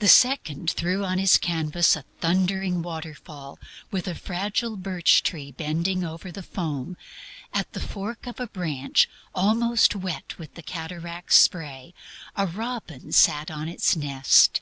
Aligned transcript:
The 0.00 0.08
second 0.08 0.72
threw 0.72 1.02
on 1.02 1.16
his 1.16 1.38
canvas 1.38 1.96
a 1.96 2.04
thundering 2.20 2.82
waterfall, 2.82 3.58
with 3.90 4.06
a 4.06 4.14
fragile 4.14 4.76
birch 4.76 5.22
tree 5.22 5.50
bending 5.50 6.04
over 6.04 6.30
the 6.30 6.42
foam; 6.42 6.98
at 7.54 7.72
the 7.72 7.80
fork 7.80 8.26
of 8.26 8.38
a 8.38 8.48
branch, 8.48 9.08
almost 9.34 9.96
wet 9.96 10.36
with 10.38 10.56
the 10.56 10.62
cataract's 10.62 11.36
spray, 11.36 11.94
a 12.36 12.46
robin 12.46 13.12
sat 13.12 13.50
on 13.50 13.66
its 13.66 13.96
nest. 13.96 14.60